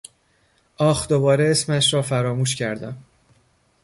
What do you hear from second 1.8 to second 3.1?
را فراموش کردم!